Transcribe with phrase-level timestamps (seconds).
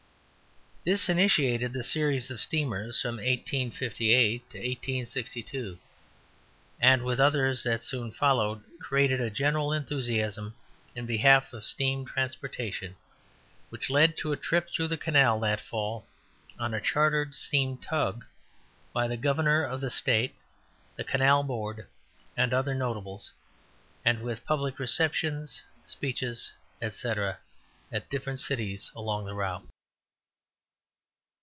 [0.83, 5.77] This initiated the series of steamers from 1858 to 1862,
[6.79, 10.55] and, with others that soon followed, created a general enthusiasm
[10.95, 12.95] in behalf of steam transportation,
[13.69, 16.07] which led to a trip through the canal that fall,
[16.57, 18.25] on a chartered steam tug,
[18.91, 20.33] by the Governor of the State,
[20.95, 21.85] the Canal Board,
[22.35, 23.31] and other notables,
[24.03, 26.51] and with public receptions, speeches,
[26.89, 27.07] &c.,
[27.91, 29.67] at different cities along the route.